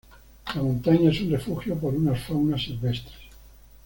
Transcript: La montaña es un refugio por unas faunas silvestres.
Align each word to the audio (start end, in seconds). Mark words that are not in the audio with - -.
La 0.55 0.63
montaña 0.63 1.11
es 1.11 1.21
un 1.21 1.29
refugio 1.29 1.75
por 1.77 1.93
unas 1.93 2.19
faunas 2.23 2.63
silvestres. 2.63 3.19